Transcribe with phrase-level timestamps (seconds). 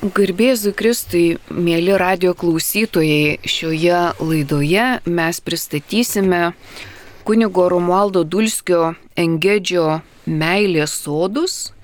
[0.00, 6.54] Garbėzu Kristui, mėly radio klausytojai, šioje laidoje mes pristatysime
[7.28, 11.74] kunigo Romualdo Dulskio Engedžio Meilės sodus.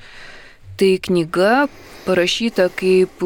[0.80, 1.68] Tai knyga
[2.08, 3.20] parašyta kaip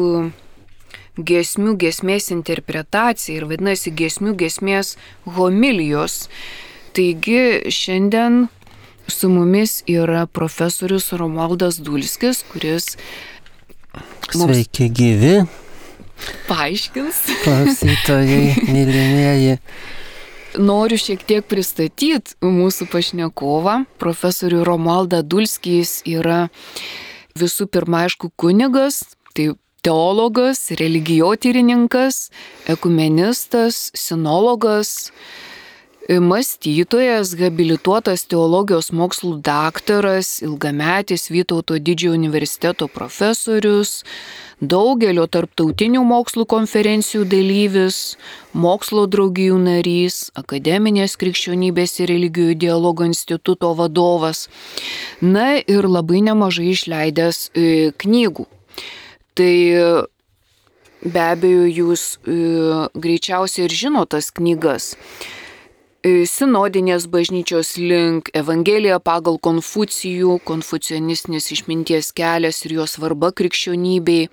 [1.15, 6.25] gesmių gesmės interpretacija ir vadinasi gesmių gesmės homilijos.
[6.91, 8.49] Taigi šiandien
[9.07, 12.97] su mumis yra profesorius Romualdas Dulskis, kuris
[14.31, 15.33] Sveiki gyvi.
[16.47, 17.17] Paaiškins.
[17.43, 19.57] Klausytojai, mylimieji.
[20.59, 23.81] Noriu šiek tiek pristatyti mūsų pašnekovą.
[24.01, 26.45] Profesorių Romaldą Dulskijs yra
[27.39, 29.03] visų pirma, aišku, kunigas,
[29.35, 32.29] tai teologas, religijotyrininkas,
[32.69, 35.11] ekumenistas, sinologas,
[36.09, 44.01] Mąstytojas, habilituotas teologijos mokslų daktaras, ilgametis Vytauto didžiojo universiteto profesorius,
[44.57, 48.17] daugelio tarptautinių mokslų konferencijų dalyvis,
[48.53, 54.47] mokslo draugijų narys, akademinės krikščionybės ir religijų dialogo instituto vadovas.
[55.21, 58.47] Na ir labai nemažai išleidęs e, knygų.
[59.37, 59.53] Tai
[61.05, 62.41] be abejo jūs e,
[62.97, 64.95] greičiausiai ir žinotas knygas.
[66.01, 74.31] E, sinodinės bažnyčios link, Evangelija pagal Konfucijų, konfucionistinis išminties kelias ir jo svarba krikščionybei,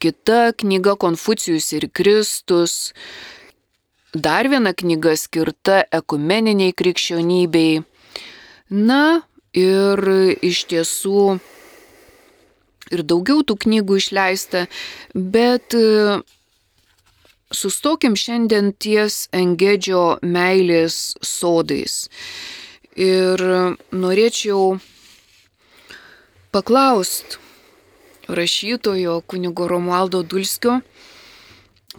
[0.00, 2.94] kita knyga Konfucijus ir Kristus,
[4.16, 7.82] dar viena knyga skirta ekumeniniai krikščionybei.
[8.72, 9.20] Na
[9.52, 10.00] ir
[10.40, 11.26] iš tiesų
[12.96, 14.64] ir daugiau tų knygų išleista,
[15.12, 15.76] bet
[17.54, 22.08] Sustokim šiandien ties Engedžio meilės sodais.
[22.98, 23.38] Ir
[23.94, 24.80] norėčiau
[26.50, 27.38] paklausti
[28.26, 30.80] rašytojo kunigo Romualdo Dulskio,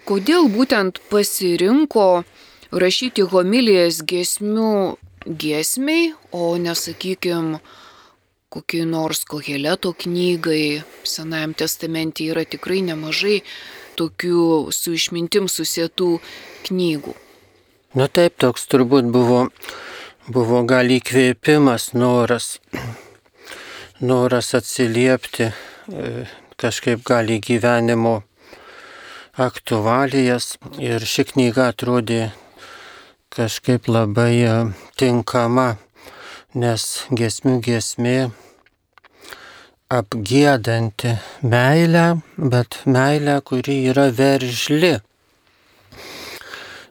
[0.03, 2.25] kodėl būtent pasirinko
[2.71, 4.97] rašyti homilijas giesmių
[5.27, 7.57] giesmiai, o nesakykim,
[8.51, 13.41] kokiai nors koheleto knygai, Senajam testamente yra tikrai nemažai
[13.99, 16.17] tokių su išmintim susietų
[16.67, 17.15] knygų.
[17.97, 19.47] Na taip, toks turbūt buvo,
[20.29, 22.57] buvo gal įkvėpimas, noras,
[24.03, 26.25] noras atsiliepti e,
[26.59, 28.19] kažkaip gali gyvenimo
[29.37, 32.27] aktualijas ir ši knyga atrodė
[33.33, 34.57] kažkaip labai e,
[34.99, 35.69] tinkama,
[36.53, 38.17] nes gesmių gesmė
[39.87, 41.13] apgėdanti
[41.47, 44.97] meilę, bet meilę, kuri yra veržli.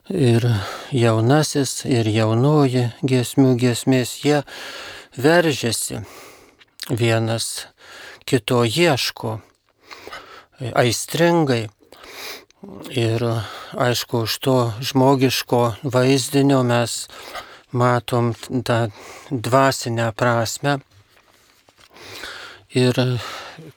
[0.09, 0.47] Ir
[0.95, 4.41] jaunasis, ir jaunoji giesmių giesmės, jie
[5.19, 6.01] veržiasi,
[6.89, 7.67] vienas
[8.25, 9.37] kito ieško
[10.73, 11.67] aistringai.
[12.89, 13.21] Ir
[13.77, 17.03] aišku, už to žmogiško vaizdinio mes
[17.69, 18.33] matom
[18.65, 18.87] tą
[19.29, 20.79] dvasinę prasme
[22.77, 22.97] Ir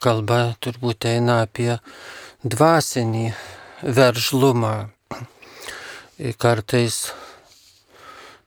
[0.02, 1.78] kalba turbūt eina apie
[2.44, 3.30] dvasinį
[3.82, 4.74] veržlumą.
[6.36, 6.96] Kartais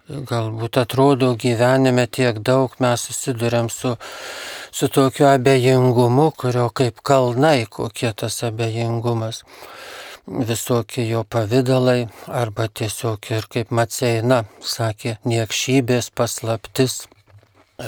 [0.09, 3.95] galbūt atrodo gyvenime tiek daug mes susidurėm su,
[4.71, 9.43] su tokiu abejingumu, kurio kaip kalnai, kokie tas abejingumas.
[10.27, 17.07] Visokie jo pavydalai arba tiesiog ir kaip Maceina sakė, niekšybės paslaptis,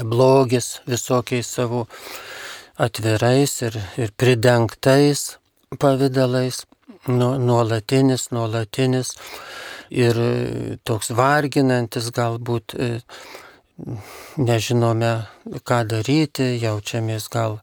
[0.03, 1.85] blogis visokiais savo
[2.77, 5.37] atvirais ir, ir pridengtais
[5.79, 6.63] pavydalais,
[7.07, 9.15] nu, nuolatinis, nuolatinis
[9.93, 10.19] ir
[10.87, 12.89] toks varginantis galbūt e,
[14.39, 15.13] nežinome,
[15.67, 17.59] ką daryti, jaučiamės gal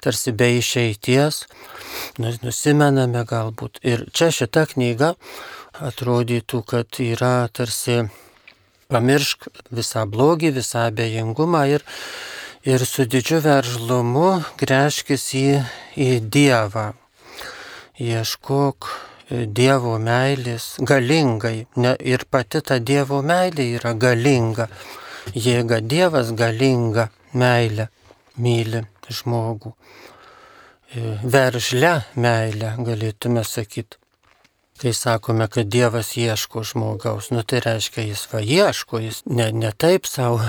[0.00, 1.44] tarsi be išeities,
[2.18, 3.82] nusimename galbūt.
[3.84, 5.14] Ir čia šita knyga
[5.80, 8.02] atrodytų, kad yra tarsi
[8.90, 11.84] pamiršk visą blogį, visą abejingumą ir
[12.64, 15.46] ir su didžiu veržlumu greškis į,
[15.96, 16.90] į Dievą.
[18.00, 18.88] Ieškok
[19.30, 21.66] Dievo meilės galingai.
[21.76, 24.68] Ne, ir pati ta Dievo meilė yra galinga.
[25.34, 27.86] Jėga Dievas galinga meilė
[28.36, 29.72] myli žmogų.
[30.90, 33.96] E, veržlę meilę galėtume sakyti.
[34.80, 39.72] Kai sakome, kad Dievas ieško žmogaus, nu tai reiškia, jis va ieško, jis ne, ne
[39.76, 40.40] taip savo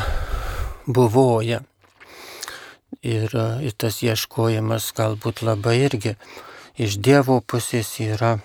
[0.88, 1.60] buvoja.
[3.02, 6.12] Ir, ir e, tas ieškojimas galbūt labai irgi
[6.78, 8.36] iš Dievo pusės yra,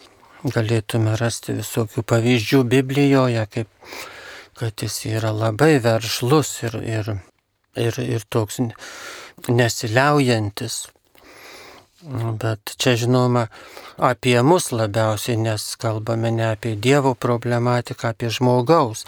[0.48, 3.68] galėtume rasti visokių pavyzdžių Biblijoje, kaip,
[4.56, 7.12] kad jis yra labai veržlus ir, ir,
[7.76, 8.62] ir, ir toks
[9.48, 10.86] nesiliaujantis.
[12.40, 13.48] Bet čia žinoma
[14.00, 19.04] apie mus labiausiai, nes kalbame ne apie Dievo problematiką, apie žmogaus.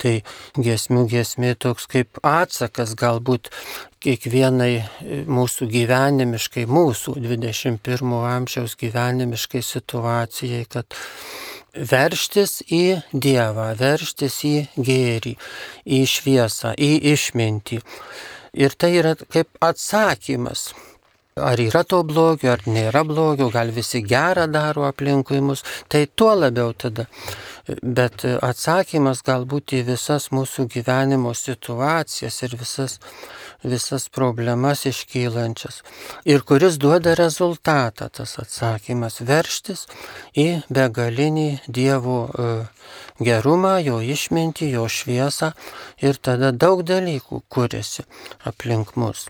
[0.00, 0.20] Tai
[0.56, 3.50] giesmių giesmė toks kaip atsakas galbūt
[4.04, 10.96] kiekvienai mūsų gyvenimiškai, mūsų 21 amžiaus gyvenimiškai situacijai, kad
[11.74, 15.36] verštis į Dievą, verštis į gėrį,
[15.84, 17.80] į šviesą, į išmintį.
[18.54, 20.68] Ir tai yra kaip atsakymas
[21.34, 26.30] Ar yra to blogio, ar nėra blogio, gal visi gerą daro aplinkui mus, tai tuo
[26.38, 27.08] labiau tada.
[27.82, 33.00] Bet atsakymas galbūt į visas mūsų gyvenimo situacijas ir visas,
[33.64, 35.82] visas problemas iškylančias.
[36.24, 39.86] Ir kuris duoda rezultatą, tas atsakymas- verštis
[40.36, 42.66] į begalinį Dievo e,
[43.20, 45.52] gerumą, jo išmintį, jo šviesą
[46.02, 48.04] ir tada daug dalykų kuriasi
[48.44, 49.28] aplink mus.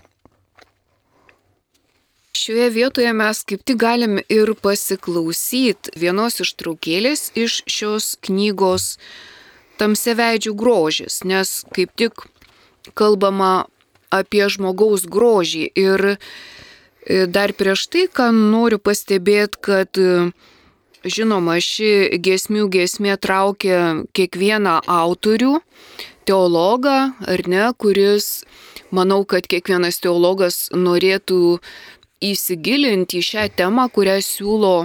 [2.35, 8.97] Šioje vietoje mes kaip tik galim ir pasiklausyti vienos ištraukėlės iš šios knygos
[9.79, 12.27] Tamseveidžių grožis, nes kaip tik
[12.99, 13.67] kalbama
[14.15, 15.69] apie žmogaus grožį.
[15.75, 20.31] Ir e, dar prieš tai, ką noriu pastebėti, kad e,
[21.05, 25.59] žinoma, ši giesmių giesmė traukia kiekvieną autorių,
[26.25, 28.45] teologą, ar ne, kuris,
[28.95, 31.59] manau, kad kiekvienas teologas norėtų
[32.25, 34.77] įsigilinti į šią temą, kurią siūlo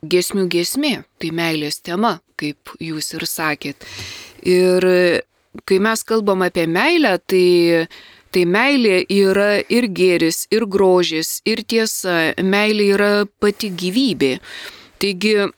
[0.00, 3.84] gesmių gesmė, tai meilės tema, kaip jūs ir sakėt.
[4.48, 4.86] Ir
[5.68, 7.86] kai mes kalbam apie meilę, tai,
[8.34, 13.10] tai meilė yra ir gėris, ir grožis, ir tiesa, meilė yra
[13.42, 14.36] pati gyvybė.
[15.00, 15.50] Taigi,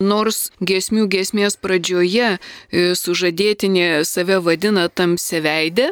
[0.00, 2.38] nors gesmių gesmės pradžioje e,
[2.96, 5.90] sužadėtinė save vadina tamse veidę,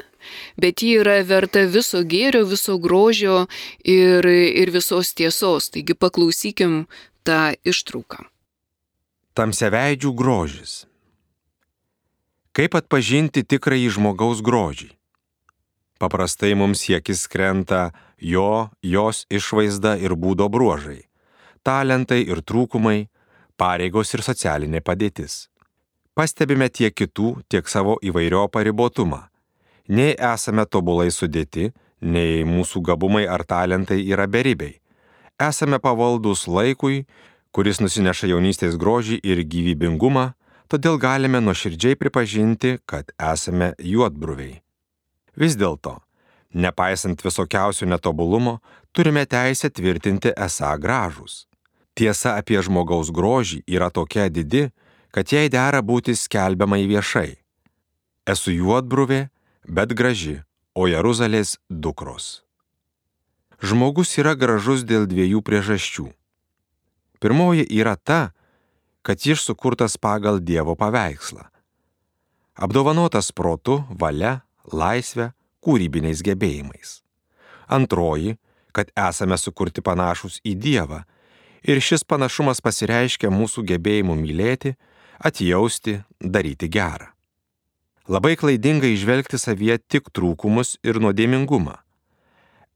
[0.61, 3.45] bet ji yra verta viso gėrio, viso grožio
[3.85, 5.71] ir, ir visos tiesos.
[5.73, 6.85] Taigi paklausykim
[7.25, 8.25] tą ištrauką.
[9.35, 10.85] Tamseveidžių grožis.
[12.55, 14.93] Kaip atpažinti tikrąjį žmogaus grožį?
[15.99, 21.05] Paprastai mums siekis krenta jo, jos išvaizda ir būdo bruožai,
[21.63, 23.07] talentai ir trūkumai,
[23.57, 25.47] pareigos ir socialinė padėtis.
[26.15, 29.25] Pastebime tiek kitų, tiek savo įvairio paribotumą
[29.89, 31.71] nei esame tobulai sudėti,
[32.01, 34.81] nei mūsų gabumai ar talentai yra beribiai.
[35.41, 37.05] Esame pavaldus laikui,
[37.53, 40.33] kuris nusineša jaunystės grožį ir gyvybingumą,
[40.69, 44.64] todėl galime nuoširdžiai pripažinti, kad esame juodbruviai.
[45.37, 45.99] Vis dėlto,
[46.55, 48.61] nepaisant visokiausių netobulumo,
[48.93, 51.45] turime teisę tvirtinti esą gražus.
[51.95, 54.69] Tiesa apie žmogaus grožį yra tokia didi,
[55.15, 57.37] kad jai dera būti skelbiamai viešai.
[58.27, 59.29] Esu juodbruvė,
[59.67, 60.41] bet graži,
[60.75, 62.43] o Jeruzalės dukros.
[63.63, 66.09] Žmogus yra gražus dėl dviejų priežasčių.
[67.23, 68.35] Pirmoji yra ta,
[69.07, 71.47] kad jis sukurtas pagal Dievo paveikslą.
[72.55, 74.43] Apdovanotas protu, valia,
[74.73, 75.33] laisvė,
[75.65, 77.01] kūrybiniais gebėjimais.
[77.69, 78.37] Antroji,
[78.73, 81.05] kad esame sukurti panašus į Dievą
[81.65, 84.75] ir šis panašumas pasireiškia mūsų gebėjimu mylėti,
[85.19, 87.09] atjausti, daryti gerą.
[88.09, 91.79] Labai klaidinga išvelgti savyje tik trūkumus ir nuodėmingumą.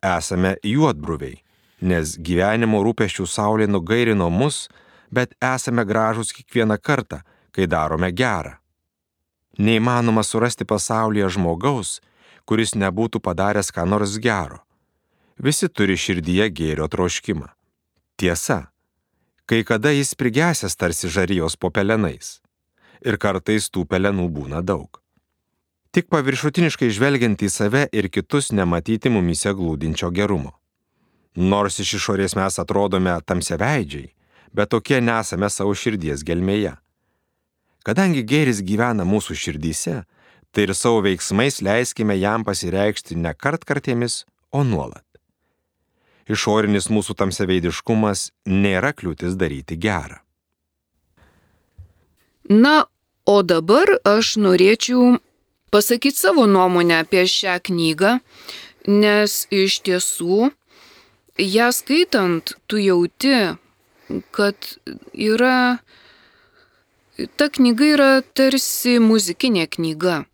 [0.01, 1.43] Esame juodbruviai,
[1.85, 4.69] nes gyvenimo rūpeščių saulė nugairino mus,
[5.13, 7.21] bet esame gražus kiekvieną kartą,
[7.53, 8.57] kai darome gerą.
[9.59, 11.99] Neįmanoma surasti pasaulyje žmogaus,
[12.47, 14.63] kuris nebūtų padaręs ką nors gero.
[15.39, 17.51] Visi turi širdyje gėrio troškimą.
[18.19, 18.71] Tiesa,
[19.47, 22.39] kai kada jis prigesęs tarsi žarijos po pelenais.
[23.03, 25.03] Ir kartais tų pelenų būna daug
[25.99, 30.53] tik paviršutiniškai žvelgiant į save ir kitus nematyti mumise glūdinčio gerumo.
[31.35, 34.13] Nors iš išorės mes atrodome tamseveidžiai,
[34.55, 36.77] bet tokie nesame savo širdies gelmėje.
[37.89, 40.03] Kadangi gėris gyvena mūsų širdyse,
[40.53, 45.05] tai ir savo veiksmais leiskime jam pasireikšti ne kartkartėmis, o nuolat.
[46.29, 50.21] Išorinis mūsų tamseveidiškumas nėra kliūtis daryti gerą.
[52.53, 52.85] Na,
[53.25, 55.17] o dabar aš norėčiau
[55.73, 58.19] pasakyti savo nuomonę apie šią knygą,
[58.85, 60.51] nes iš tiesų
[61.41, 63.57] ją skaitant tu jauti,
[64.37, 64.77] kad
[65.13, 65.81] yra,
[67.37, 70.25] ta knyga yra tarsi muzikinė knyga.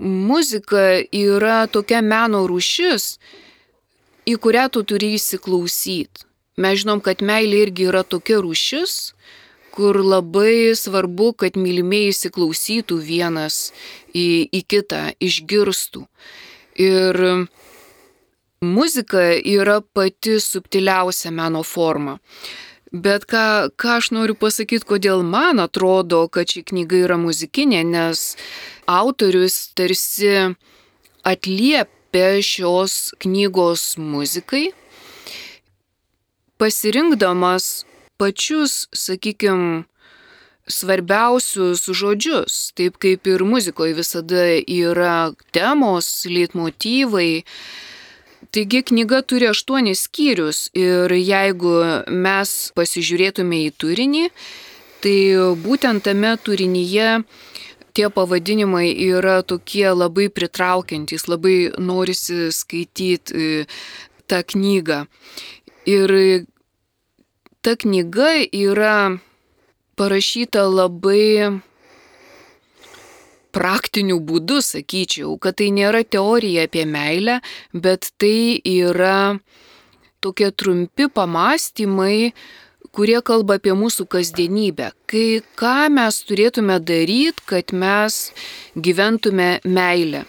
[0.00, 3.14] Muzika yra tokia meno rūšis,
[4.28, 6.26] į kurią tu turi įsiklausyti.
[6.60, 9.14] Mes žinom, kad meilė irgi yra tokia rūšis,
[9.72, 13.70] kur labai svarbu, kad mylimieji įsiklausytų vienas
[14.12, 16.04] į, į kitą, išgirstų.
[16.80, 17.20] Ir
[18.60, 22.18] muzika yra pati subtiliausia meno forma.
[22.90, 28.34] Bet ką, ką aš noriu pasakyti, kodėl man atrodo, kad ši knyga yra muzikinė, nes
[28.90, 30.56] autorius tarsi
[31.22, 34.72] atliepia šios knygos muzikai,
[36.58, 37.86] pasirinkdamas
[38.18, 39.84] pačius, sakykime,
[40.70, 47.44] svarbiausius žodžius, taip kaip ir muzikoje visada yra temos, leitmotyvai.
[48.50, 51.74] Taigi knyga turi aštuonis skyrius ir jeigu
[52.10, 54.24] mes pasižiūrėtume į turinį,
[55.04, 55.18] tai
[55.62, 57.20] būtent tame turinyje
[57.94, 63.64] tie pavadinimai yra tokie labai pritraukiantys, labai norisi skaityti e,
[64.30, 65.04] tą knygą.
[65.86, 66.14] Ir
[67.62, 69.18] ta knyga yra
[69.94, 71.60] parašyta labai
[73.54, 77.40] praktiniu būdu, sakyčiau, kad tai nėra teorija apie meilę,
[77.72, 79.38] bet tai yra
[80.20, 82.32] tokie trumpi pamastymai,
[82.94, 84.90] kurie kalba apie mūsų kasdienybę.
[85.10, 88.20] Kai ką mes turėtume daryti, kad mes
[88.74, 90.26] gyventume meilę.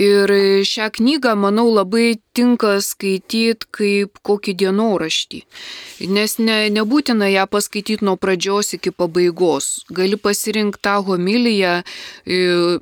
[0.00, 0.30] Ir
[0.64, 5.40] šią knygą, manau, labai tinka skaityti kaip kokį dienoraštį.
[6.08, 9.82] Nes ne, nebūtina ją paskaityti nuo pradžios iki pabaigos.
[9.92, 12.38] Gali pasirinkti tą homiliją e,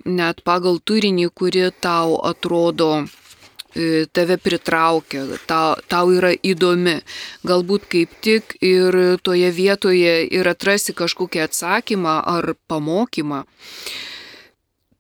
[0.06, 7.00] net pagal turinį, kuri tau atrodo e, tave pritraukia, ta, tau yra įdomi.
[7.50, 13.42] Galbūt kaip tik ir toje vietoje ir atrasi kažkokį atsakymą ar pamokymą.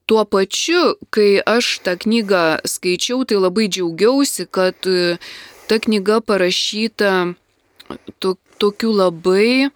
[0.08, 5.18] Tuo pačiu, kai aš tą knygą skaičiau, tai labai džiaugiausi, kad e,
[5.68, 7.12] ta knyga parašyta
[8.18, 9.68] to, tokiu labai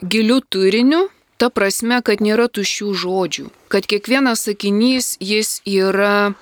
[0.00, 1.08] giliu turiniu,
[1.38, 6.32] ta prasme, kad nėra tuščių žodžių, kad kiekvienas sakinys jis yra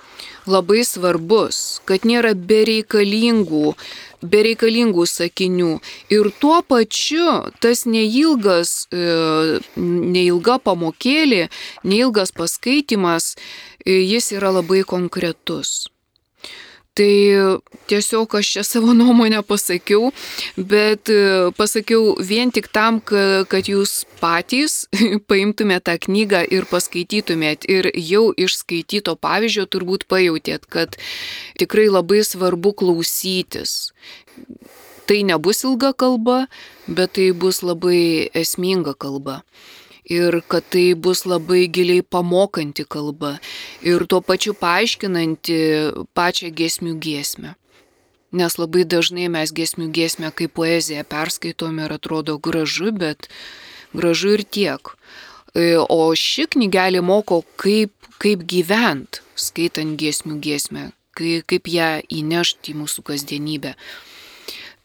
[0.49, 3.75] labai svarbus, kad nėra bereikalingų
[4.21, 5.73] bereikalingų sakinių.
[6.13, 11.49] Ir tuo pačiu tas neilgas, e, neilga pamokėlė,
[11.83, 13.35] neilgas paskaitimas,
[13.85, 15.87] e, jis yra labai konkretus.
[16.97, 17.13] Tai
[17.85, 20.09] tiesiog aš čia savo nuomonę pasakiau,
[20.57, 24.87] bet e, pasakiau vien tik tam, kad jūs patys
[25.29, 27.67] paimtumėte tą knygą ir paskaitytumėt.
[27.69, 30.97] Ir jau iš skaityto pavyzdžio turbūt pajutėt, kad
[31.61, 33.93] tikrai labai svarbu klausytis.
[35.07, 36.47] Tai nebus ilga kalba,
[36.87, 39.43] bet tai bus labai esminga kalba
[40.09, 43.37] ir kad tai bus labai giliai pamokanti kalba
[43.81, 45.57] ir tuo pačiu paaiškinanti
[46.15, 47.55] pačią giesmių giesmę.
[48.31, 53.29] Nes labai dažnai mes giesmių giesmę kaip poeziją perskaitome ir atrodo gražu, bet
[53.93, 54.95] gražu ir tiek.
[55.55, 62.79] E, o ši knygelė moko, kaip, kaip gyvent, skaitant giesmių giesmę, kaip ją įnešti į
[62.83, 63.73] mūsų kasdienybę.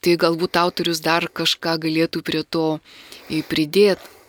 [0.03, 2.67] Tai galbūt autorius dar kažką galėtų prie to
[3.51, 4.22] pridėti.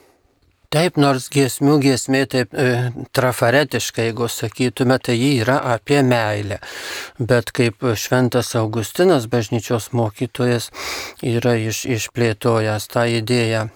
[0.74, 6.58] Taip, nors giesmių giesmė taip e, trafaretiškai, jeigu sakytume, tai ji yra apie meilę.
[7.20, 10.72] Bet kaip šventas Augustinas, bažnyčios mokytojas,
[11.22, 13.68] yra iš, išplėtojęs tą idėją,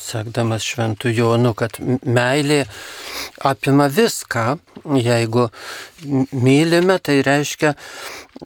[0.00, 2.64] sekdamas šventų Jonu, kad meilė
[3.44, 4.58] apima viską.
[4.96, 5.46] Jeigu
[6.32, 7.74] mylime, tai reiškia,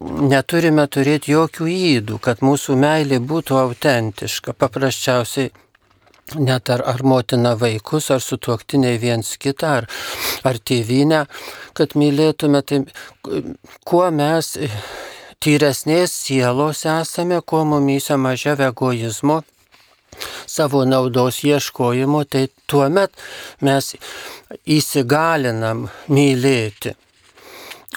[0.03, 4.57] neturime turėti jokių įdų, kad mūsų meilė būtų autentiška.
[4.59, 5.53] Paprasčiausiai
[6.35, 9.89] net ar, ar motina vaikus, ar sutuoktiniai viens kitą, ar,
[10.45, 11.25] ar tėvynę,
[11.77, 12.85] kad mylėtume, tai
[13.85, 14.55] kuo mes
[15.45, 19.43] tyresnės sielos esame, kuo mumyse mažiau egoizmo,
[20.47, 23.13] savo naudos ieškojimo, tai tuomet
[23.61, 23.95] mes
[24.65, 26.95] įsigalinam mylėti.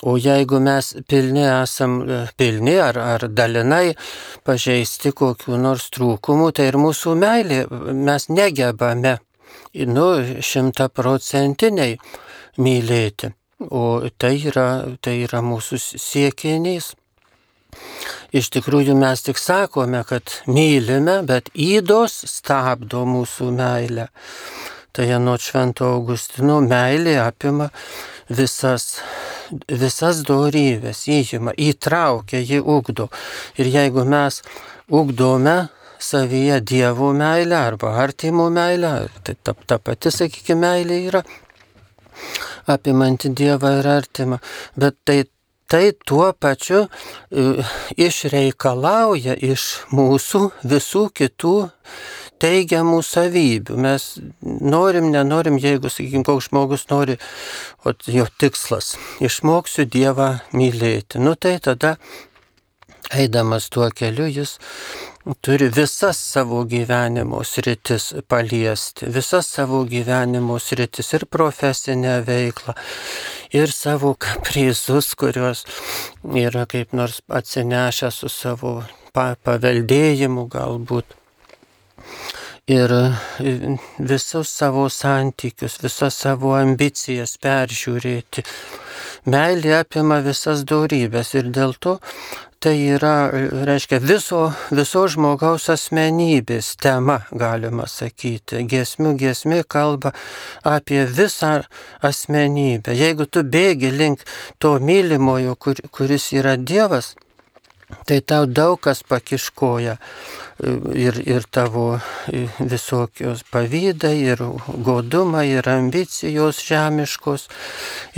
[0.03, 3.95] O jeigu mes pilni esam, e, pilni ar, ar dalinai
[4.45, 7.63] pažeisti kokiu nors trūkumu, tai ir mūsų meilė
[7.93, 9.17] mes negebame,
[9.89, 10.07] nu,
[10.51, 11.97] šimtaprocentiniai
[12.61, 13.33] mylėti.
[13.73, 14.69] O tai yra,
[15.01, 16.93] tai yra mūsų siekinys.
[18.37, 24.09] Iš tikrųjų mes tik sakome, kad mylime, bet įdos stabdo mūsų meilę.
[24.97, 27.67] Tai nuo Švento Augustino meilė apima
[28.33, 28.95] visas,
[29.69, 33.05] visas dorybės, įžima, įtraukia, jį ugdo.
[33.61, 34.41] Ir jeigu mes
[34.89, 35.67] ugdome
[36.01, 41.21] savyje Dievo meilę arba artimo meilę, tai ta, ta pati, sakykime, meilė yra
[42.65, 44.41] apimanti Dievą ir artimą,
[44.81, 45.21] bet tai
[45.67, 47.43] tai tuo pačiu e,
[47.99, 51.55] išreikalauja iš mūsų visų kitų
[52.41, 53.77] teigiamų savybių.
[53.83, 54.07] Mes
[54.43, 57.17] norim, nenorim, jeigu, sakykime, koks žmogus nori,
[57.85, 58.95] o jo tikslas-
[59.27, 61.19] išmoksiu Dievą mylėti.
[61.19, 61.97] Nu tai tada,
[63.13, 64.57] eidamas tuo keliu, jis
[65.41, 72.75] turi visas savo gyvenimo sritis paliesti, visas savo gyvenimo sritis ir profesinę veiklą,
[73.53, 75.65] ir savo kaprizus, kuriuos
[76.23, 81.15] yra kaip nors atsinešę su savo paveldėjimu galbūt.
[82.67, 82.91] Ir
[83.97, 88.43] visus savo santykius, visas savo ambicijas peržiūrėti.
[89.27, 91.97] Meilė apima visas daugybės ir dėl to
[92.59, 93.29] tai yra,
[93.67, 98.63] reiškia, viso, viso žmogaus asmenybės tema, galima sakyti.
[98.69, 100.13] Giesmių giesmė kalba
[100.65, 101.61] apie visą
[102.01, 102.95] asmenybę.
[102.97, 104.25] Jeigu tu bėgi link
[104.57, 107.13] to mylimojo, kur, kuris yra Dievas,
[108.07, 109.95] tai tau daug kas pakiškoja
[110.93, 111.99] ir, ir tavo
[112.59, 114.41] visokios pavydai, ir
[114.83, 117.47] godumai, ir ambicijos žemiškos,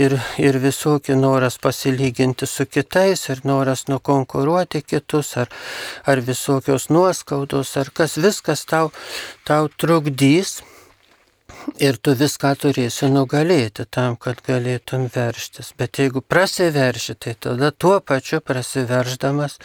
[0.02, 5.52] ir, ir visokie noras pasilyginti su kitais, ir noras nukonkuruoti kitus, ar,
[6.06, 8.90] ar visokios nuoskaudos, ar kas viskas tau,
[9.46, 10.60] tau trukdys
[11.80, 15.72] ir tu viską turėsi nugalėti tam, kad galėtum verštis.
[15.78, 19.58] Bet jeigu prasiverši, tai tada tuo pačiu prasiverždamas,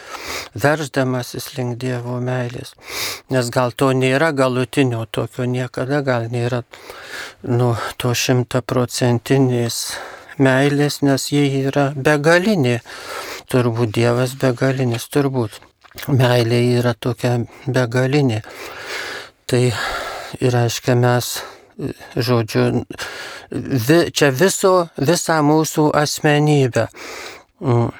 [0.54, 2.74] verždamasis link Dievo meilės.
[3.30, 6.62] Nes gal to nėra galutinio tokio niekada, gal nėra
[7.42, 9.80] nu, to šimtaprocentinės
[10.38, 12.80] meilės, nes jie yra begalinė.
[13.52, 15.60] Turbūt Dievas begalinis, turbūt.
[16.12, 18.42] Meilė yra tokia begalinė.
[19.46, 19.62] Tai
[20.42, 21.36] ir aiškia mes
[22.16, 22.84] žodžiu,
[23.50, 26.86] vi, čia viso, visą mūsų asmenybę
[27.60, 27.90] mm,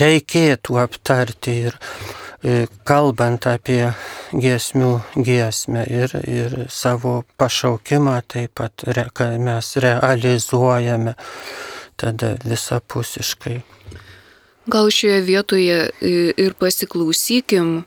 [0.00, 3.94] reikėtų aptarti ir e, kalbant apie
[4.34, 11.16] giesmių giesmę ir, ir savo pašaukimą taip pat, kad mes realizuojame
[11.96, 13.62] tada visapusiškai.
[14.66, 17.84] Gal šioje vietoje ir pasiklausykim,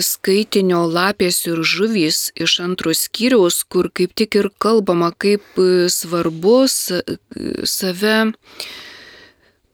[0.00, 6.64] skaitinio lapės ir žuvys iš antros skyriaus, kur kaip tik ir kalbama, kaip e, svarbu
[6.70, 8.16] save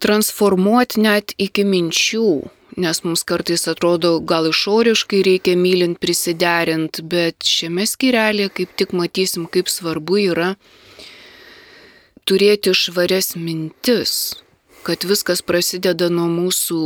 [0.03, 2.31] transformuoti net iki minčių,
[2.79, 9.47] nes mums kartais atrodo, gal išoriškai reikia mylint prisiderint, bet šiame skirelėje kaip tik matysim,
[9.51, 10.53] kaip svarbu yra
[12.29, 14.39] turėti švarias mintis,
[14.89, 16.81] kad viskas prasideda nuo mūsų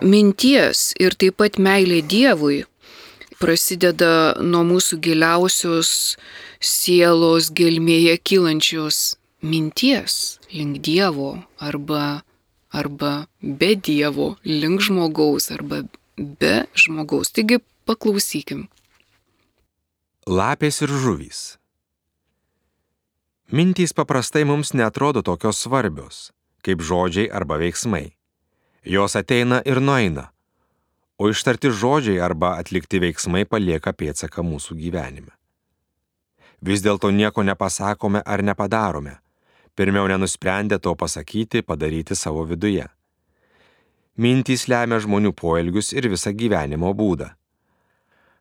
[0.00, 2.62] minties ir taip pat meilė Dievui
[3.36, 5.90] prasideda nuo mūsų giliausios
[6.64, 12.22] sielos gelmėje kylančios minties link Dievo arba,
[12.72, 15.84] arba be Dievo, link žmogaus arba
[16.16, 17.32] be žmogaus.
[17.36, 18.66] Taigi paklausykim.
[20.26, 21.44] Lapės ir žuvys.
[23.52, 26.32] Mintys paprastai mums netrodo tokios svarbios,
[26.66, 28.08] kaip žodžiai arba veiksmai.
[28.82, 30.30] Jos ateina ir nueina,
[31.18, 35.32] o ištarti žodžiai arba atlikti veiksmai palieka pėtsaką mūsų gyvenime.
[36.60, 39.16] Vis dėlto nieko nepasakome ar nepadarome,
[39.76, 42.86] pirmiau nenusprendę to pasakyti, padaryti savo viduje.
[44.16, 47.28] Mintys lemia žmonių poelgius ir visą gyvenimo būdą.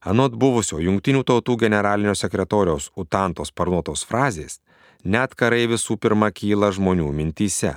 [0.05, 4.61] Anot buvusio Junktinių tautų generalinio sekretoriaus Utantos parnuotos frazės,
[5.03, 7.73] net karai visų pirma kyla žmonių mintyse.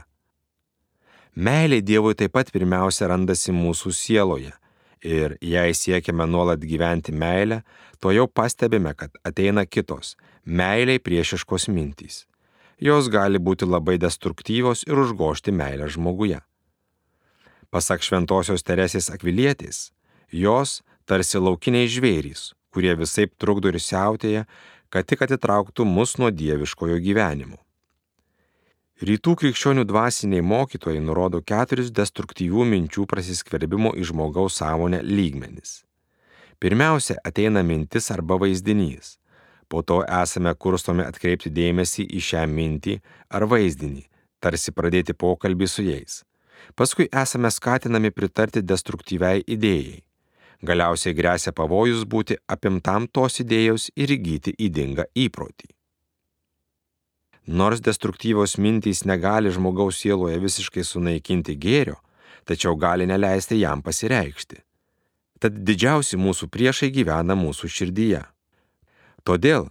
[1.35, 4.55] Meilė Dievui taip pat pirmiausia randasi mūsų sieloje
[5.03, 7.63] ir jei siekiame nuolat gyventi meilę,
[8.01, 12.25] to jau pastebime, kad ateina kitos, meiliai priešiškos mintys.
[12.79, 16.41] Jos gali būti labai destruktyvios ir užgošti meilę žmoguje.
[17.71, 19.91] Pasak šventosios Teresės Akvilietės,
[20.31, 24.47] jos tarsi laukiniai žvėrys, kurie visai trukdo ir siautėja,
[24.89, 27.59] kad tik atitrauktų mus nuo dieviškojo gyvenimo.
[28.99, 35.85] Rytų krikščionių dvasiniai mokytojai nurodo keturis destruktyvių minčių prasiskverbimo į žmogaus sąmonę lygmenis.
[36.59, 39.13] Pirmiausia ateina mintis arba vaizdinys.
[39.71, 42.99] Po to esame kurstomi atkreipti dėmesį į šią mintį
[43.31, 44.03] ar vaizdinį,
[44.43, 46.25] tarsi pradėti pokalbį su jais.
[46.75, 50.03] Paskui esame skatinami pritarti destruktyviai idėjai.
[50.67, 55.78] Galiausiai grėsia pavojus būti apimtam tos idėjos ir įgyti įdingą įprotį.
[57.49, 61.97] Nors destruktyvios mintys negali žmogaus sieloje visiškai sunaikinti gėrio,
[62.45, 64.61] tačiau gali neleisti jam pasireikšti.
[65.41, 68.21] Tad didžiausi mūsų priešai gyvena mūsų širdyje.
[69.25, 69.71] Todėl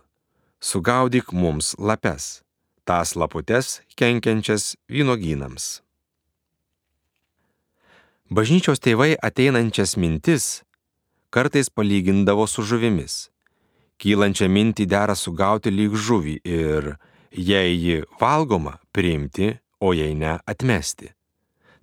[0.58, 2.42] sugaudyk mums lapes,
[2.88, 5.84] tas laputes kenkiančias vynogynams.
[8.34, 10.64] Bažnyčios tėvai ateinančias mintis
[11.30, 13.30] kartais palygindavo su žuvimis.
[13.98, 16.98] kylančią mintį dera sugauti lyg žuvį ir,
[17.32, 21.14] jei ji valgoma, priimti, o jei ne, atmesti.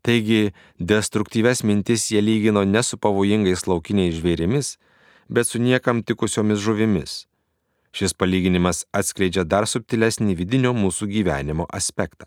[0.05, 4.75] Taigi, destruktyves mintis jie lygino ne su pavojingais laukiniais žvėrimis,
[5.29, 7.25] bet su niekam tikusiomis žuvimis.
[7.95, 12.27] Šis palyginimas atskleidžia dar subtilesnį vidinio mūsų gyvenimo aspektą.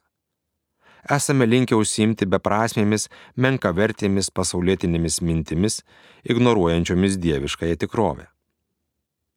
[1.11, 5.81] Esame linkę užsiimti beprasmėmis, menkavertėmis pasaulietinėmis mintimis,
[6.27, 8.25] ignoruojančiomis dieviškąją tikrovę.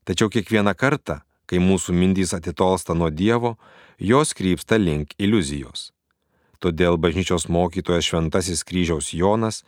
[0.08, 3.56] Tačiau kiekvieną kartą, kai mūsų mintys atitolsta nuo Dievo,
[3.98, 5.90] jos krypsta link iliuzijos.
[6.60, 9.64] Todėl bažnyčios mokytojas Šventasis kryžiaus Jonas,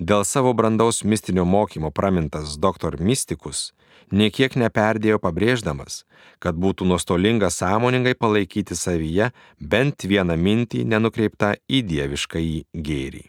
[0.00, 3.70] dėl savo brandaus mistinio mokymo pramintas doktor mystikus,
[4.10, 6.04] niekiek neperdėjo pabrėždamas,
[6.40, 13.26] kad būtų nuostolinga sąmoningai palaikyti savyje bent vieną mintį nenukreiptą į dieviškąjį gėrį.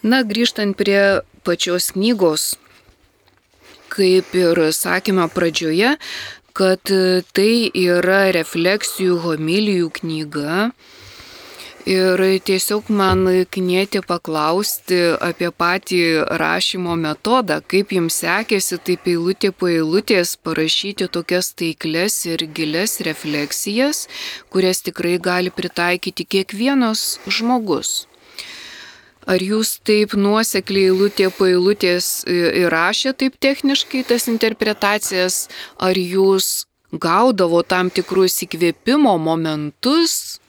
[0.00, 2.54] Na, grįžtant prie pačios knygos,
[3.92, 5.96] kaip ir sakėme pradžioje,
[6.60, 6.92] kad
[7.32, 10.56] tai yra refleksijų homilijų knyga.
[11.88, 16.00] Ir tiesiog man knieti paklausti apie patį
[16.42, 24.04] rašymo metodą, kaip jums sekėsi taip eilutė po eilutės parašyti tokias taiklės ir gilias refleksijas,
[24.52, 28.09] kurias tikrai gali pritaikyti kiekvienas žmogus.
[29.28, 37.60] Ar jūs taip nuosekliai eilutė po eilutės įrašė taip techniškai tas interpretacijas, ar jūs gaudavo
[37.62, 40.40] tam tikrus įkvėpimo momentus?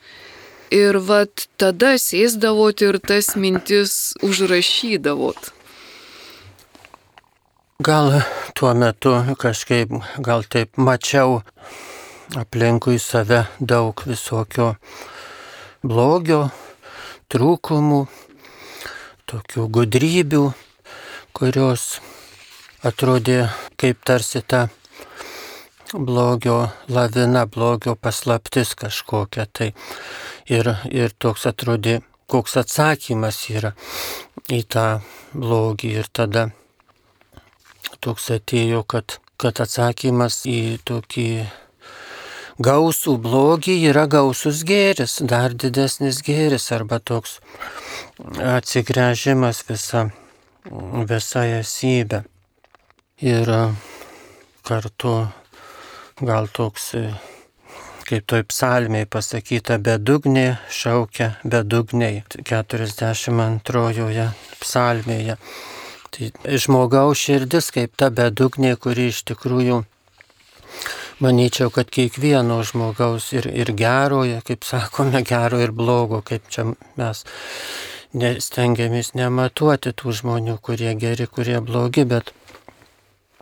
[0.72, 5.52] Ir vat tada sėsdavot ir tas mintis užrašydavot?
[7.82, 8.22] Gal
[8.56, 9.92] tuo metu kažkaip,
[10.24, 11.42] gal taip mačiau
[12.38, 14.72] aplinkui save daug visokio
[15.82, 16.46] blogio,
[17.32, 18.06] trūkumų,
[19.32, 20.42] tokių gudrybių,
[21.32, 22.00] kurios
[22.84, 23.46] atrodė
[23.80, 24.66] kaip tarsi ta
[25.92, 29.46] blogio lavina, blogio paslaptis kažkokia.
[29.52, 29.70] Tai
[30.52, 33.72] ir, ir toks atrodė, koks atsakymas yra
[34.52, 34.86] į tą
[35.32, 35.94] blogį.
[36.02, 36.50] Ir tada
[38.04, 41.28] toks atėjo, kad, kad atsakymas į tokį
[42.62, 47.40] gausų blogį yra gausus gėris, dar didesnis gėris arba toks
[48.22, 50.06] atsigręžimas visa,
[51.08, 52.22] visa esybė.
[53.22, 53.50] Ir
[54.66, 55.12] kartu
[56.22, 56.88] gal toks,
[58.08, 64.26] kaip toj psalmiai pasakyta, bedugnė šaukia bedugniai 42
[64.62, 65.38] psalmėje.
[66.12, 69.84] Tai žmogaus širdis kaip ta bedugnė, kuri iš tikrųjų
[71.22, 76.64] Manyčiau, kad kiekvieno žmogaus ir, ir geroje, kaip sakome, gero ir blogo, kaip čia
[76.98, 77.22] mes
[78.14, 82.32] stengiamės nematuoti tų žmonių, kurie geri, kurie blogi, bet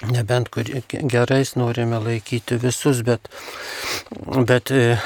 [0.09, 3.28] nebent kur gerais norime laikyti visus, bet,
[4.48, 4.96] bet e,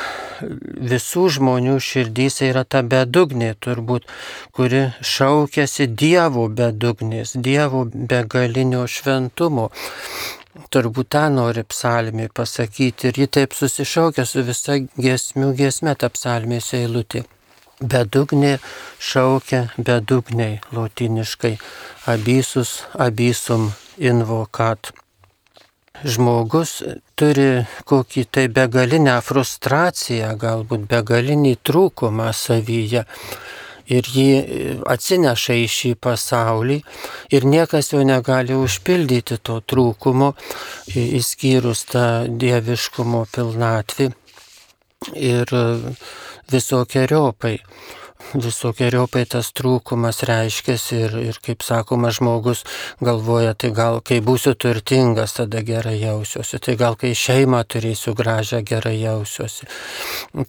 [0.93, 4.07] visų žmonių širdyse yra ta bedugnė turbūt,
[4.55, 9.71] kuri šaukėsi Dievo bedugnės, Dievo begalinio šventumo
[10.71, 16.73] turbūt tą nori psalmė pasakyti ir ji taip susišaukia su visa giesmių giesme ta psalmės
[16.79, 17.25] eilutė.
[17.81, 18.59] Bedugnė
[19.03, 21.57] šaukia bedugniai lotiniškai,
[22.07, 24.93] abysus abysum invokat.
[26.05, 26.83] Žmogus
[27.19, 33.05] turi kokį tai begalinę frustraciją, galbūt begalinį trūkumą savyje
[33.91, 34.29] ir jį
[34.89, 36.81] atsineša į šį pasaulį
[37.37, 40.33] ir niekas jo negali užpildyti to trūkumo,
[40.95, 44.11] įskyrus tą dieviškumo pilnatvį
[45.21, 45.57] ir
[46.53, 47.59] visokiojopai
[48.33, 52.65] visokiojopai tas trūkumas reiškiasi ir, ir, kaip sakoma, žmogus
[53.05, 58.63] galvoja, tai gal kai būsiu turtingas, tada gerai jausiuosi, tai gal kai šeimą turėsiu gražią,
[58.67, 59.69] gerai jausiuosi,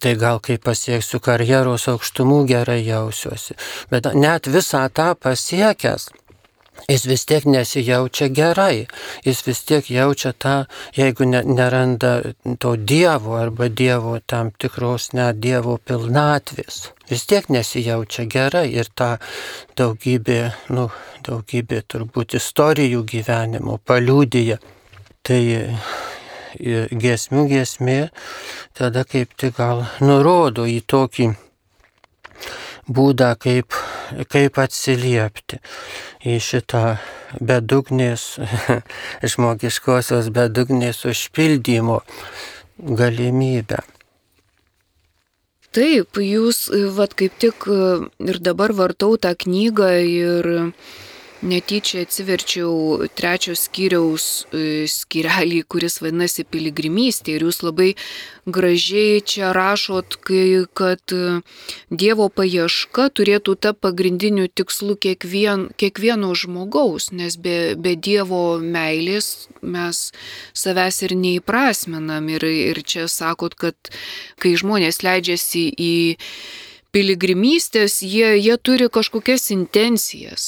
[0.02, 3.58] tai gal kai pasieksiu karjeros aukštumų, gerai jausiuosi.
[3.92, 6.10] Bet net visą tą pasiekęs,
[6.88, 8.86] jis vis tiek nesijaučia gerai,
[9.24, 10.56] jis vis tiek jaučia tą,
[10.96, 12.12] jeigu ne, neranda
[12.58, 19.16] to Dievo arba Dievo tam tikros net Dievo pilnatvės, vis tiek nesijaučia gerai ir tą
[19.78, 20.40] daugybė,
[20.76, 20.88] nu,
[21.26, 24.60] daugybė turbūt istorijų gyvenimo paliūdėja.
[25.26, 25.42] Tai
[26.56, 27.98] giesmių giesmė
[28.78, 31.32] tada kaip tik gal nurodo į tokį
[32.86, 33.74] būdą, kaip,
[34.30, 35.60] kaip atsiliepti
[36.26, 36.84] į šitą
[37.40, 38.36] bedugnės,
[39.32, 42.00] žmogiškosios bedugnės užpildymo
[42.76, 43.82] galimybę.
[45.76, 50.46] Taip, jūs, vad kaip tik ir dabar vartau tą knygą ir
[51.42, 57.36] netyčia atsiverčiau trečios skyriaus e, skyrelį, kuris vadinasi piligrimystė.
[57.36, 57.92] Ir jūs labai
[58.48, 61.40] gražiai čia rašot, kai, kad e,
[61.90, 70.10] Dievo paieška turėtų ta pagrindiniu tikslu kiekvien, kiekvieno žmogaus, nes be, be Dievo meilės mes
[70.56, 72.30] savęs ir neįprasminam.
[72.32, 73.76] Ir, ir čia sakot, kad
[74.40, 75.94] kai žmonės leidžiasi į
[76.96, 80.46] piligrimystės, jie, jie turi kažkokias intencijas,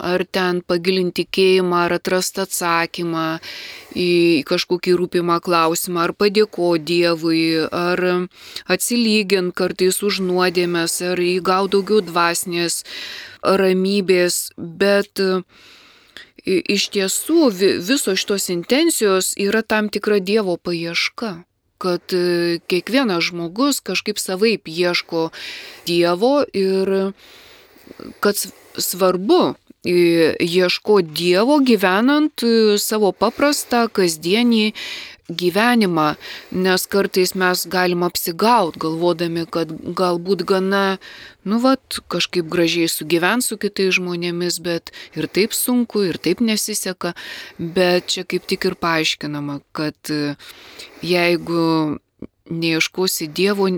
[0.00, 3.26] ar ten pagilinti tikėjimą, ar atrasti atsakymą
[3.96, 4.10] į
[4.48, 8.02] kažkokį rūpimą klausimą, ar padėkoti Dievui, ar
[8.72, 12.82] atsilygint kartais už nuodėmės, ar įgauti daugiau dvasinės
[13.42, 15.20] ramybės, bet
[16.46, 21.34] iš tiesų visos šitos intencijos yra tam tikra Dievo paieška
[21.78, 25.30] kad e, kiekvienas žmogus kažkaip savaip ieško
[25.86, 27.12] Dievo ir
[28.20, 28.36] kad
[28.78, 29.54] svarbu
[29.86, 34.72] ieško Dievo gyvenant e, savo paprastą kasdienį
[35.28, 36.14] gyvenimą,
[36.52, 40.98] nes kartais mes galim apsigaut, galvodami, kad galbūt gana,
[41.44, 47.14] nu, vat, kažkaip gražiai sugyvent su kitais žmonėmis, bet ir taip sunku, ir taip nesiseka,
[47.58, 50.14] bet čia kaip tik ir paaiškinama, kad
[51.02, 51.98] jeigu
[52.46, 53.68] neieškosi Dievo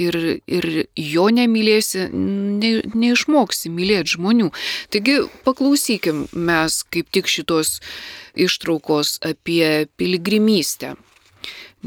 [0.00, 0.66] ir, ir
[0.98, 4.50] jo nemylėsi, ne, neišmoksi mylėti žmonių.
[4.92, 7.78] Taigi paklausykim mes kaip tik šitos
[8.34, 10.94] ištraukos apie piligrimystę,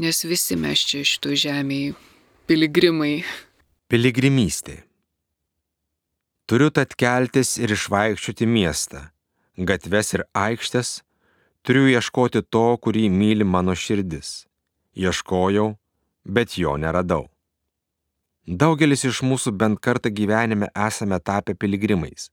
[0.00, 1.94] nes visi mes čia šito žemėje
[2.48, 3.22] piligrimai.
[3.88, 4.82] Piligrimystė.
[6.48, 9.02] Turiu tad keltis ir išvaikščioti miestą,
[9.68, 11.02] gatves ir aikštės,
[11.60, 14.46] turiu ieškoti to, kurį myli mano širdis.
[14.96, 15.74] Ieškojau,
[16.24, 17.28] bet jo neradau.
[18.48, 22.30] Daugelis iš mūsų bent kartą gyvenime esame tapę piligrimais.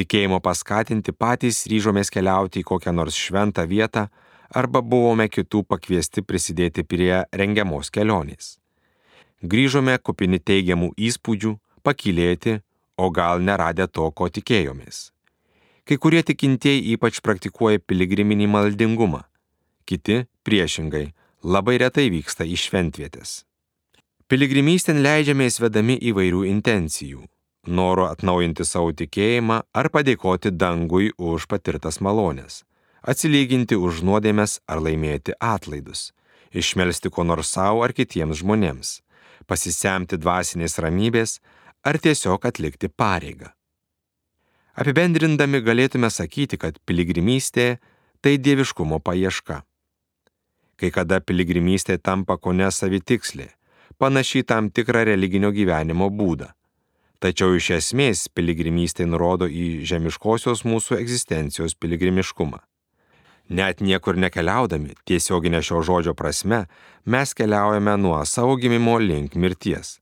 [0.00, 4.06] Tikėjimo paskatinti patys ryžomės keliauti į kokią nors šventą vietą
[4.48, 8.56] arba buvome kitų pakviesti prisidėti prie rengiamos kelionės.
[9.44, 11.52] Grįžome kupini teigiamų įspūdžių,
[11.84, 12.62] pakilėti,
[12.96, 15.10] o gal neradę to, ko tikėjomės.
[15.84, 19.26] Kai kurie tikintieji ypač praktikuoja piligriminį maldingumą,
[19.84, 21.10] kiti, priešingai,
[21.44, 23.42] labai retai vyksta į šventvietės.
[24.24, 27.26] Piligrimystėn leidžiamės vedami įvairių intencijų-
[27.78, 32.64] noro atnaujinti savo tikėjimą ar padėkoti dangui už patirtas malonės,
[33.02, 36.12] atsilyginti už nuodėmės ar laimėti atlaidus,
[36.54, 39.02] išmelsti ko nors savo ar kitiems žmonėms,
[39.46, 41.40] pasisemti dvasinės ramybės
[41.84, 43.52] ar tiesiog atlikti pareigą.
[44.74, 47.76] Apibendrindami galėtume sakyti, kad piligrimystė
[48.22, 49.62] tai dieviškumo paieška.
[50.76, 53.50] Kai kada piligrimystė tampa ko nesavitikslė
[53.98, 56.50] panaši į tam tikrą religinio gyvenimo būdą.
[57.24, 62.60] Tačiau iš esmės piligrimystė nurodo į žemiškosios mūsų egzistencijos piligrimiškumą.
[63.48, 66.64] Net niekur nekeliaudami, tiesioginė šio žodžio prasme,
[67.04, 69.98] mes keliaujame nuo savo gimimo link mirties.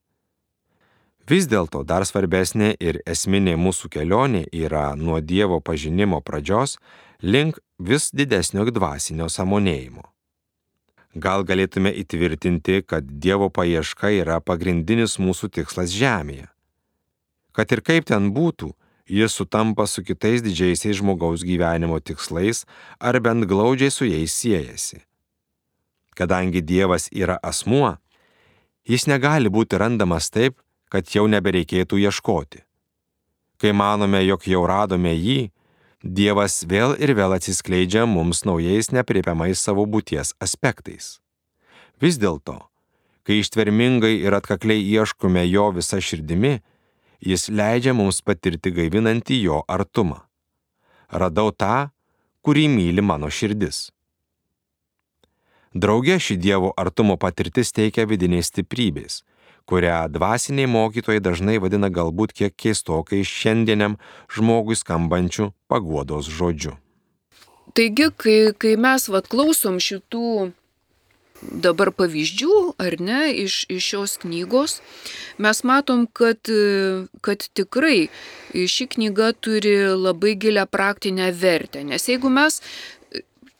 [1.30, 6.78] Vis dėlto dar svarbesnė ir esminė mūsų kelionė yra nuo Dievo pažinimo pradžios
[7.22, 10.11] link vis didesnio dvasinio samonėjimo.
[11.14, 16.48] Gal galėtume įtvirtinti, kad Dievo paieška yra pagrindinis mūsų tikslas žemėje.
[17.52, 18.70] Kad ir kaip ten būtų,
[19.04, 22.64] jis sutampa su kitais didžiaisiais žmogaus gyvenimo tikslais
[22.98, 25.02] ar bent glaudžiai su jais siejasi.
[26.16, 27.98] Kadangi Dievas yra asmuo,
[28.88, 30.56] jis negali būti randamas taip,
[30.88, 32.64] kad jau nebereikėtų ieškoti.
[33.60, 35.52] Kai manome, jog jau radome jį,
[36.02, 41.20] Dievas vėl ir vėl atsiskleidžia mums naujais nepriepiamais savo būties aspektais.
[42.02, 42.58] Vis dėlto,
[43.22, 46.58] kai ištvermingai ir atkakliai ieškome jo visą širdimi,
[47.22, 50.24] jis leidžia mums patirti gaivinantį jo artumą.
[51.06, 51.92] Radau tą,
[52.42, 53.92] kurį myli mano širdis.
[55.72, 59.22] Drauge ši Dievo artumo patirtis teikia vidinės stiprybės,
[59.66, 63.98] kurią dvasiniai mokytojai dažnai vadina galbūt kiek keistokai šiandieniam
[64.32, 66.76] žmogui skambančių paguodos žodžiu.
[67.72, 70.52] Taigi, kai, kai mes vat klausom šitų
[71.42, 74.78] dabar pavyzdžių, ar ne, iš, iš šios knygos,
[75.42, 76.38] mes matom, kad,
[77.24, 78.08] kad tikrai
[78.52, 81.82] ši knyga turi labai gilę praktinę vertę.
[81.86, 82.60] Nes jeigu mes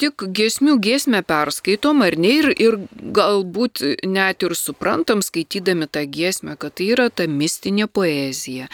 [0.01, 2.79] tik giesmių giesmę perskaitom, ar ne, ir, ir
[3.17, 8.71] galbūt net ir suprantam, skaitydami tą giesmę, kad tai yra ta mistinė poezija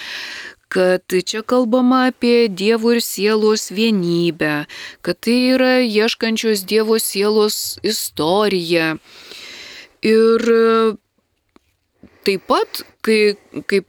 [0.69, 4.67] kad čia kalbama apie Dievo ir sielos vienybę,
[5.01, 8.97] kad tai yra ieškančios Dievo sielos istorija.
[10.05, 10.45] Ir
[12.29, 13.89] taip pat, kai, kaip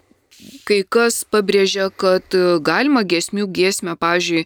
[0.67, 2.35] kai kas pabrėžia, kad
[2.65, 4.45] galima gesmių giesmę, pavyzdžiui,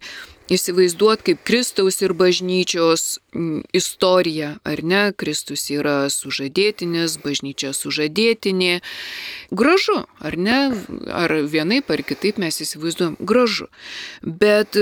[0.51, 3.19] įsivaizduot kaip Kristaus ir bažnyčios
[3.75, 5.03] istoriją, ar ne?
[5.15, 8.81] Kristus yra sužadėtinis, bažnyčia sužadėtinė.
[9.51, 10.59] Gražu, ar ne?
[11.07, 13.69] Ar vienaip ar kitaip mes įsivaizduojam, gražu.
[14.21, 14.77] Bet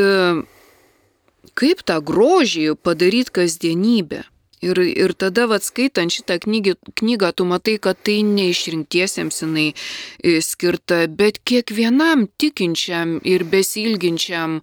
[1.53, 4.25] kaip tą grožį padaryti kasdienybę?
[4.61, 10.35] Ir, ir tada, vad skaitant šitą knygį, knygą, tu matai, kad tai neišrinktiesiems jinai e,
[10.45, 14.61] skirta, bet kiekvienam tikinčiam ir besilginčiam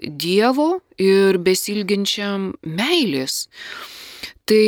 [0.00, 3.48] Dievo ir besilginčiam meilės.
[4.48, 4.62] Tai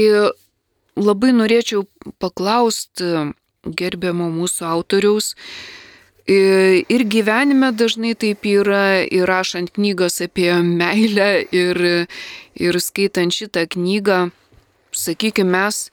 [1.00, 1.86] labai norėčiau
[2.20, 3.30] paklausti
[3.64, 5.32] gerbiamo mūsų autoriaus,
[6.22, 12.06] Ir gyvenime dažnai taip yra, ir rašant knygas apie meilę, ir,
[12.54, 14.30] ir skaitant šitą knygą,
[14.92, 15.90] sakykime, mes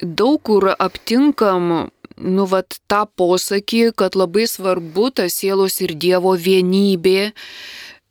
[0.00, 7.32] daug kur aptinkam, nu, vat tą posakį, kad labai svarbu ta sielos ir Dievo vienybė,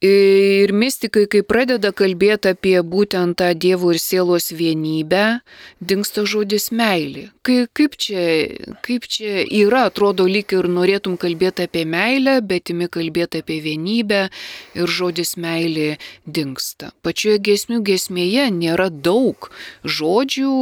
[0.04, 5.40] Ir mystikai, kai pradeda kalbėti apie būtent tą Dievo ir sielos vienybę,
[5.80, 7.30] dinksta žodis meilė.
[7.48, 8.26] Kai, kaip, čia,
[8.84, 14.22] kaip čia yra, atrodo lyg ir norėtum kalbėti apie meilę, bet imi kalbėti apie vienybę
[14.76, 15.94] ir žodis meilė
[16.28, 16.92] dinksta.
[17.00, 19.54] Pačioje gesmių gesmėje nėra daug
[19.88, 20.54] žodžių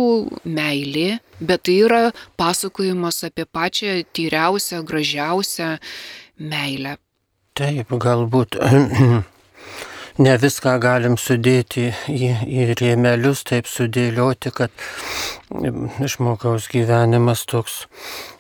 [0.46, 2.04] meilė, bet tai yra
[2.38, 5.80] pasakojimas apie pačią tyriausią, gražiausią
[6.38, 7.00] meilę.
[7.58, 8.56] Taip, galbūt
[10.20, 14.72] ne viską galim sudėti į, į rėmelius, taip sudėlioti, kad
[16.14, 17.86] žmogaus gyvenimas toks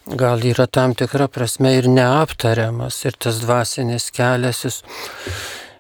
[0.05, 3.03] gal yra tam tikra prasme ir neaptariamas.
[3.05, 4.81] Ir tas dvasinis kelias, jis,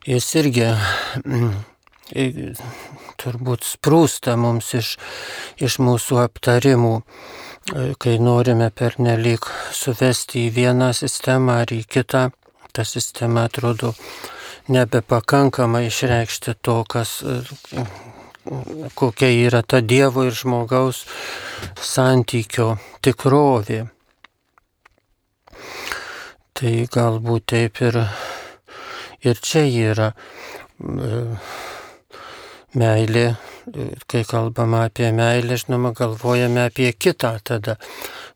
[0.07, 0.67] jis irgi
[1.25, 1.53] mm,
[3.21, 4.97] turbūt sprūsta mums iš,
[5.59, 6.97] iš mūsų aptarimų
[8.01, 9.45] kai norime pernelyg
[9.77, 12.29] suvesti į vieną sistemą ar į kitą,
[12.73, 13.93] ta sistema atrodo
[14.71, 17.19] nebepakankama išreikšti to, kas,
[18.95, 21.03] kokia yra ta Dievo ir žmogaus
[21.77, 23.83] santykio tikrovė.
[26.61, 27.97] Tai galbūt taip ir,
[29.25, 30.11] ir čia yra
[32.77, 33.25] meilė,
[34.09, 37.77] kai kalbama apie meilę, žinoma, galvojame apie kitą, tada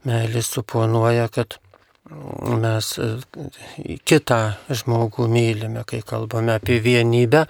[0.06, 1.60] meilė suponuoja, kad
[2.06, 3.10] mes e,
[4.06, 4.40] kitą
[4.70, 7.46] žmogų mylime, kai kalbame apie vienybę.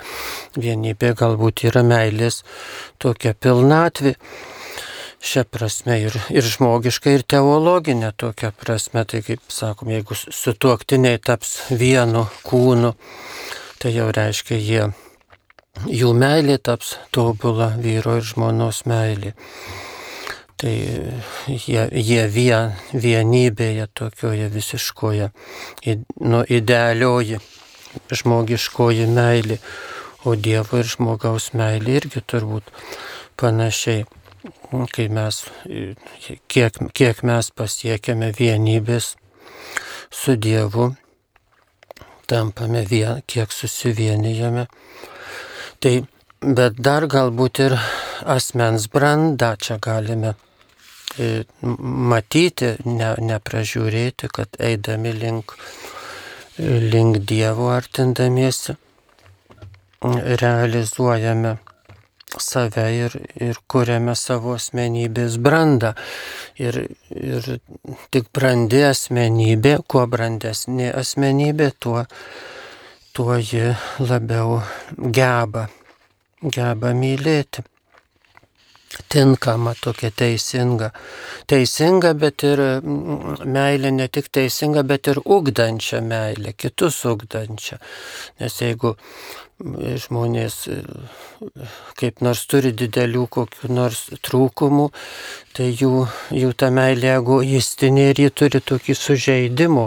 [0.56, 2.44] Vienybė galbūt yra meilės
[3.02, 4.16] tokia pilnatvė.
[5.26, 9.06] Šią prasme ir, ir žmogiška, ir teologinė tokia prasme.
[9.10, 12.94] Tai kaip sakom, jeigu sutuoktiniai taps vienu kūnu,
[13.82, 14.86] tai jau reiškia jie,
[15.90, 19.34] jų meilė taps tobula vyro ir žmonos meilė.
[20.56, 20.72] Tai
[21.52, 25.28] jie, jie vien, vienybėje tokioje visiškoje,
[26.24, 27.42] nu, idealioji
[28.16, 29.58] žmogiškoji meilė,
[30.24, 32.72] o Dievo ir žmogaus meilė irgi turbūt
[33.40, 34.06] panašiai,
[34.96, 35.42] kai mes,
[36.48, 39.12] kiek, kiek mes pasiekėme vienybės
[40.08, 40.94] su Dievu,
[42.32, 44.70] tampame vien, kiek susivienijame.
[45.84, 45.96] Tai
[46.42, 47.78] bet dar galbūt ir
[48.24, 50.38] asmens brandą čia galime
[51.20, 55.54] matyti, ne, nepražiūrėti, kad eidami link,
[56.60, 58.76] link Dievo artindamiesi
[60.42, 61.56] realizuojame
[62.40, 65.94] save ir, ir kuriame savo asmenybės brandą.
[66.60, 67.48] Ir, ir
[68.12, 72.04] tik brandi asmenybė, kuo brandesnė asmenybė, tuo,
[73.16, 73.72] tuo ji
[74.04, 74.60] labiau
[75.16, 75.70] geba,
[76.44, 77.64] geba mylėti
[79.12, 80.92] tinkama, tokia teisinga.
[81.52, 82.62] Teisinga, bet ir
[83.46, 87.80] meilė ne tik teisinga, bet ir ugdančia meilė, kitus ugdančia.
[88.40, 88.96] Nes jeigu
[89.56, 90.82] žmonės e,
[91.96, 94.90] kaip nors turi didelių kokių nors trūkumų,
[95.56, 99.86] tai jų, jų ta meilė egoistinė ir jie turi tokį sužeidimų.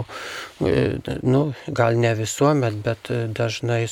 [0.65, 0.87] E,
[1.21, 3.85] nu, gal ne visuomet, bet dažnai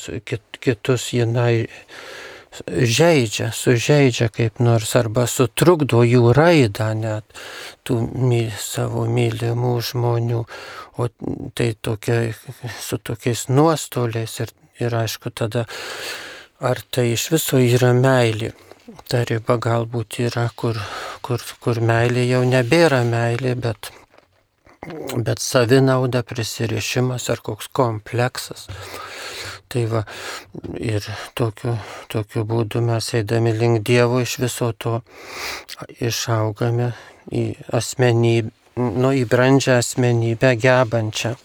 [0.59, 1.67] kitus jinai
[2.67, 7.39] žaidžia, sužeidžia kaip nors arba sutrukdo jų raidą net
[7.87, 10.43] tų my, savo mylimų žmonių,
[10.97, 11.09] o
[11.57, 12.19] tai tokia,
[12.81, 15.67] su tokiais nuostoliais ir, ir aišku tada,
[16.59, 18.53] ar tai iš viso yra meilė.
[19.11, 20.79] Ta riba galbūt yra, kur,
[21.21, 23.91] kur, kur meilė jau nebėra meilė, bet,
[25.15, 28.69] bet savinauda, prisirišimas ar koks kompleksas.
[29.67, 30.03] Tai va,
[30.79, 31.03] ir
[31.35, 31.73] tokiu,
[32.07, 35.01] tokiu būdu mes eidami link Dievo iš viso to
[35.99, 36.93] išaugame
[37.35, 37.43] į
[37.75, 41.35] asmenybę, nu, į brandžią asmenybę gebančią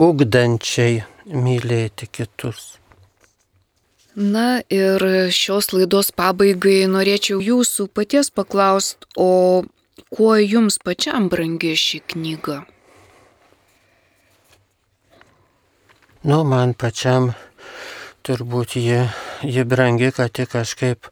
[0.00, 2.74] ugdančiai mylėti kitus.
[4.14, 5.02] Na ir
[5.34, 9.64] šios laidos pabaigai norėčiau jūsų paties paklausti, o
[10.14, 12.62] kuo jums pačiam brangi ši knyga?
[16.24, 17.26] Nu, man pačiam
[18.24, 19.00] turbūt ji,
[19.44, 21.10] ji brangi, kad tik kažkaip,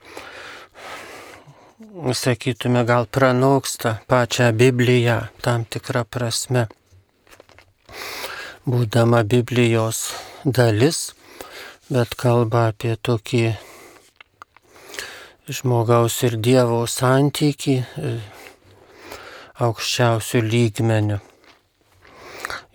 [2.17, 6.63] sakytume, gal pranoksta pačią Bibliją tam tikrą prasme.
[8.65, 10.01] Būdama Biblijos
[10.49, 11.03] dalis,
[11.93, 13.45] bet kalba apie tokį
[15.61, 18.17] žmogaus ir Dievo santyki e,
[19.61, 21.23] aukščiausių lygmenių.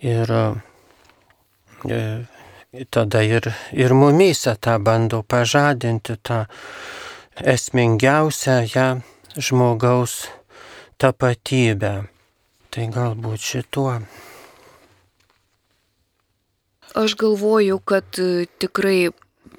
[0.06, 0.46] Ir e,
[2.90, 6.44] tada ir, ir mumyse tą bando pažadinti, tą
[7.38, 8.88] esmingiausią ją
[9.36, 10.26] žmogaus
[10.98, 12.08] tapatybę.
[12.68, 13.94] Tai galbūt šituo.
[16.98, 19.10] Aš galvoju, kad e, tikrai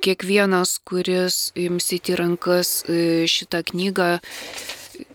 [0.04, 4.10] kiekvienas, kuris imsit į rankas e, šitą knygą,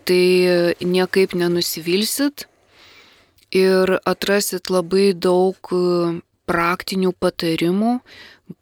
[0.08, 2.46] tai niekaip nenusivilsit
[3.54, 7.98] ir atrasit labai daug e, praktinių patarimų,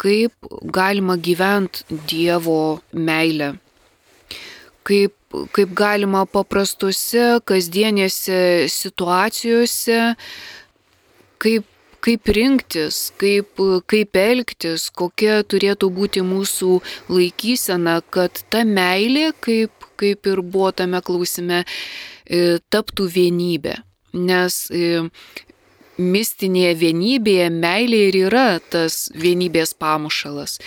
[0.02, 3.54] kaip galima gyventi Dievo meilę.
[4.86, 5.14] Kaip,
[5.54, 10.00] kaip galima paprastose, kasdienėse situacijose,
[11.42, 11.68] kaip
[12.02, 13.60] kaip rinktis, kaip,
[13.90, 16.80] kaip elgtis, kokia turėtų būti mūsų
[17.12, 21.62] laikysena, kad ta meilė, kaip, kaip ir buvo tame klausime,
[22.26, 23.76] e, taptų vienybė.
[24.18, 25.04] Nes e,
[26.02, 30.58] mistinėje vienybėje meilė ir yra tas vienybės pamušalas.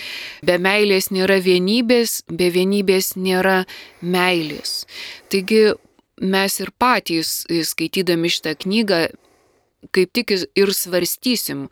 [0.46, 3.60] Be meilės nėra vienybės, be vienybės nėra
[4.00, 4.86] meilės.
[5.30, 5.76] Taigi
[6.22, 9.00] mes ir patys, skaitydami šitą knygą,
[9.92, 11.68] kaip tik ir svarstysim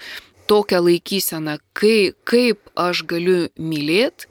[0.50, 4.28] tokią laikyseną, kai, kaip aš galiu mylėti,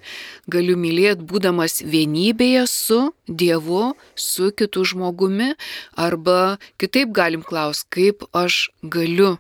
[0.52, 5.54] galiu mylėti būdamas vienybėje su Dievu, su kitu žmogumi,
[5.96, 9.38] arba kitaip galim klausti, kaip aš galiu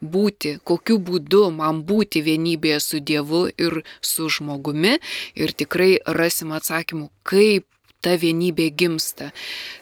[0.00, 4.98] būti, kokiu būdu man būti vienybėje su Dievu ir su žmogumi.
[5.34, 7.66] Ir tikrai rasim atsakymų, kaip
[8.04, 9.30] ta vienybė gimsta.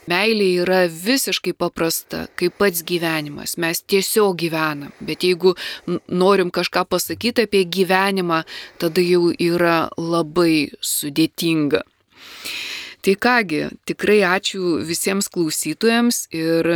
[0.09, 3.57] Meilė yra visiškai paprasta, kaip pats gyvenimas.
[3.61, 4.93] Mes tiesiog gyvenam.
[5.03, 5.55] Bet jeigu
[6.07, 8.43] norim kažką pasakyti apie gyvenimą,
[8.81, 11.83] tada jau yra labai sudėtinga.
[13.03, 16.69] Tai kągi, tikrai ačiū visiems klausytojams ir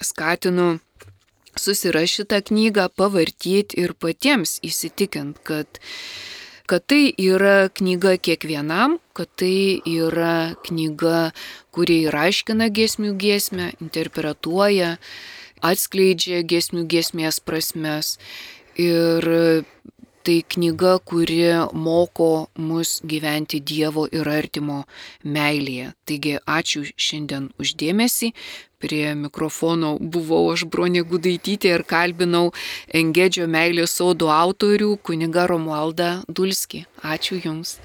[0.00, 0.78] skatinu
[1.56, 5.80] susirašyti tą knygą, pavartyti ir patiems įsitikint, kad
[6.66, 11.30] kad tai yra knyga kiekvienam, kad tai yra knyga,
[11.74, 14.96] kuri ir aiškina giesmių giesmę, interpretuoja,
[15.64, 18.16] atskleidžia giesmių giesmės prasmes.
[18.76, 19.24] Ir
[20.26, 21.38] tai knyga, kuri
[21.72, 24.82] moko mus gyventi Dievo ir artimo
[25.22, 25.92] meilėje.
[26.02, 28.32] Taigi ačiū šiandien uždėmesi.
[28.86, 32.52] Prie mikrofono buvau aš Bronė Gudaitytė ir kalbinau
[33.00, 36.84] Engedžio meilės sodo autorių kuniga Romualdą Dulski.
[37.16, 37.80] Ačiū Jums.